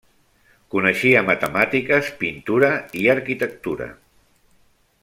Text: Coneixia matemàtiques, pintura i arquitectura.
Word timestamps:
Coneixia 0.75 1.21
matemàtiques, 1.27 2.09
pintura 2.25 2.73
i 3.03 3.07
arquitectura. 3.17 3.93